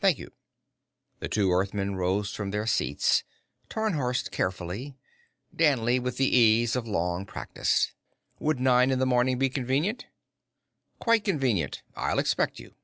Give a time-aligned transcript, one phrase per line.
[0.00, 0.32] "Thank you."
[1.18, 3.22] The two Earthmen rose from their seats
[3.68, 4.96] Tarnhorst carefully,
[5.54, 7.92] Danley with the ease of long practice.
[8.38, 10.06] "Would nine in the morning be convenient?"
[11.00, 11.82] "Quite convenient.
[11.94, 12.74] I'll expect you."